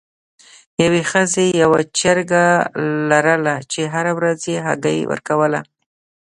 [0.83, 2.45] یوې ښځې یوه چرګه
[3.09, 5.61] لرله چې هره ورځ یې هګۍ ورکوله.